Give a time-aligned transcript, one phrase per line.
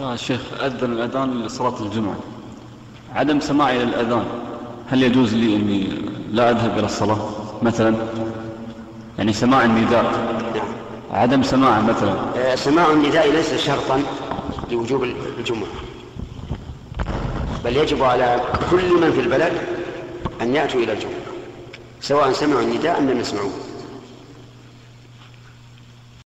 [0.00, 2.16] يا شيخ أذن الأذان لصلاة الجمعة.
[3.14, 4.24] عدم سماعي للأذان
[4.88, 5.88] هل يجوز لي أني
[6.32, 7.18] لا أذهب إلى الصلاة
[7.62, 7.94] مثلا؟
[9.18, 10.02] يعني سماع النداء.
[10.54, 10.68] نعم
[11.10, 12.14] عدم سماعه مثلا.
[12.36, 14.02] آه، سماع النداء ليس شرطا
[14.70, 15.04] لوجوب
[15.38, 15.68] الجمعة.
[17.64, 18.40] بل يجب على
[18.70, 19.52] كل من في البلد
[20.40, 21.26] أن يأتوا إلى الجمعة
[22.00, 23.50] سواء سمعوا النداء أم لم يسمعوه.